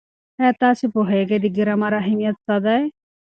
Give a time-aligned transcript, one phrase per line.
[0.39, 2.81] ایا تاسې پوهېږئ د ګرامر اهمیت څه دی؟